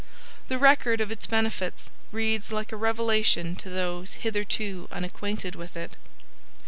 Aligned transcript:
The 0.47 0.57
record 0.57 0.99
of 0.99 1.11
its 1.11 1.27
benefits 1.27 1.91
reads 2.11 2.51
like 2.51 2.71
a 2.71 2.75
revelation 2.75 3.55
to 3.57 3.69
those 3.69 4.13
hitherto 4.13 4.87
unacquainted 4.91 5.53
with 5.53 5.77
it. 5.77 5.95